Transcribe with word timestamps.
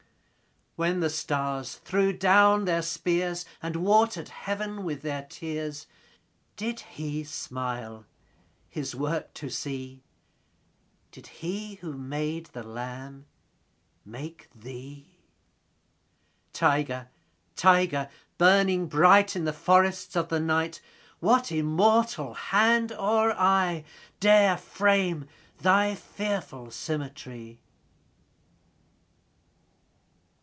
When 0.77 1.01
the 1.01 1.09
stars 1.11 1.75
threw 1.75 2.11
down 2.13 2.63
their 2.65 2.81
spears, 2.81 3.45
And 3.61 3.75
water'd 3.75 4.29
heaven 4.29 4.83
with 4.85 5.01
their 5.03 5.23
tears, 5.29 5.85
Did 6.55 6.79
He 6.79 7.23
smile 7.25 8.05
His 8.69 8.95
work 8.95 9.31
to 9.35 9.49
see? 9.49 10.01
Did 11.11 11.27
He 11.27 11.75
who 11.81 11.93
made 11.97 12.47
the 12.47 12.63
lamb 12.63 13.25
make 14.05 14.47
thee? 14.55 15.17
20 16.53 16.53
Tiger, 16.53 17.09
tiger, 17.57 18.09
burning 18.39 18.87
bright 18.87 19.35
In 19.35 19.43
the 19.45 19.53
forests 19.53 20.15
of 20.15 20.29
the 20.29 20.39
night, 20.39 20.79
What 21.19 21.51
immortal 21.51 22.33
hand 22.33 22.91
or 22.93 23.33
eye 23.33 23.83
Dare 24.21 24.55
frame 24.57 25.27
thy 25.59 25.93
fearful 25.95 26.71
symmetry? 26.71 27.59